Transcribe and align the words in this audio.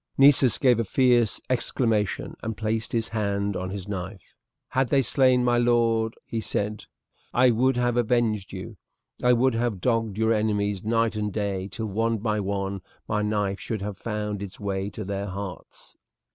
Nessus 0.17 0.57
gave 0.57 0.79
a 0.79 0.83
fierce 0.83 1.39
exclamation 1.47 2.35
and 2.41 2.57
placed 2.57 2.91
his 2.91 3.09
hand 3.09 3.55
on 3.55 3.69
his 3.69 3.87
knife. 3.87 4.33
"Had 4.69 4.89
they 4.89 5.03
slain 5.03 5.43
my 5.43 5.59
lord," 5.59 6.15
he 6.25 6.39
said, 6.41 6.85
"I 7.35 7.51
would 7.51 7.77
have 7.77 7.97
avenged 7.97 8.51
you. 8.51 8.77
I 9.21 9.33
would 9.33 9.53
have 9.53 9.79
dogged 9.79 10.17
your 10.17 10.33
enemies 10.33 10.83
night 10.83 11.15
and 11.15 11.31
day 11.31 11.67
till, 11.67 11.85
one 11.85 12.17
by 12.17 12.39
one, 12.39 12.81
my 13.07 13.21
knife 13.21 13.59
should 13.59 13.83
have 13.83 13.99
found 13.99 14.41
its 14.41 14.59
way 14.59 14.89
to 14.89 15.03
their 15.03 15.27
hearts!" 15.27 15.95